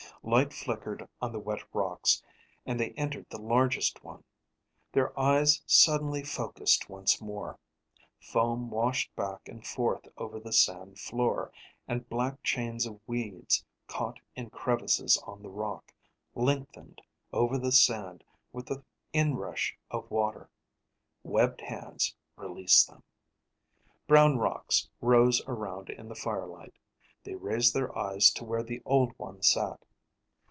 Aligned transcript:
Light 0.23 0.53
flickered 0.53 1.09
on 1.19 1.31
the 1.31 1.39
wet 1.39 1.63
rocks 1.73 2.21
and 2.63 2.79
they 2.79 2.91
entered 2.91 3.25
the 3.31 3.41
largest 3.41 4.03
one. 4.03 4.23
Their 4.91 5.19
eyes 5.19 5.63
suddenly 5.65 6.23
focused 6.23 6.87
once 6.87 7.19
more. 7.19 7.57
Foam 8.19 8.69
washed 8.69 9.15
back 9.15 9.49
and 9.49 9.65
forth 9.65 10.07
over 10.17 10.39
the 10.39 10.53
sand 10.53 10.99
floor, 10.99 11.51
and 11.87 12.07
black 12.07 12.43
chains 12.43 12.85
of 12.85 13.01
weeds, 13.07 13.65
caught 13.87 14.19
in 14.35 14.51
crevices 14.51 15.17
on 15.25 15.41
the 15.41 15.49
rock, 15.49 15.91
lengthened 16.35 17.01
over 17.33 17.57
the 17.57 17.71
sand 17.71 18.23
with 18.53 18.67
the 18.67 18.83
inrush 19.13 19.75
of 19.89 20.11
water. 20.11 20.51
Webbed 21.23 21.61
hands 21.61 22.15
released 22.35 22.87
them. 22.87 23.01
Brown 24.05 24.37
rocks 24.37 24.87
rose 25.01 25.41
around 25.47 25.89
in 25.89 26.09
the 26.09 26.13
firelight. 26.13 26.75
They 27.23 27.33
raised 27.33 27.73
their 27.73 27.97
eyes 27.97 28.29
to 28.33 28.45
where 28.45 28.61
the 28.61 28.83
Old 28.85 29.17
One 29.17 29.41
sat. 29.41 29.83